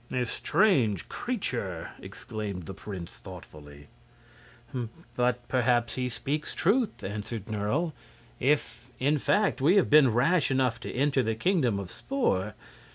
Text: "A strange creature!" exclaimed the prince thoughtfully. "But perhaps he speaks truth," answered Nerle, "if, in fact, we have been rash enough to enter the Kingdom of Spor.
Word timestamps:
"A 0.11 0.25
strange 0.25 1.07
creature!" 1.09 1.91
exclaimed 1.99 2.63
the 2.63 2.73
prince 2.73 3.11
thoughtfully. 3.19 3.85
"But 5.15 5.47
perhaps 5.47 5.93
he 5.93 6.09
speaks 6.09 6.55
truth," 6.55 7.03
answered 7.03 7.45
Nerle, 7.47 7.93
"if, 8.39 8.87
in 8.97 9.19
fact, 9.19 9.61
we 9.61 9.75
have 9.75 9.91
been 9.91 10.11
rash 10.11 10.49
enough 10.49 10.79
to 10.79 10.91
enter 10.91 11.21
the 11.21 11.35
Kingdom 11.35 11.77
of 11.79 11.91
Spor. 11.91 12.55